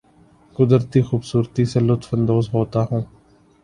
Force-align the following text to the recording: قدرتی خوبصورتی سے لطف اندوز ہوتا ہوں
قدرتی 0.55 1.01
خوبصورتی 1.01 1.65
سے 1.65 1.79
لطف 1.79 2.13
اندوز 2.13 2.49
ہوتا 2.53 2.85
ہوں 2.91 3.01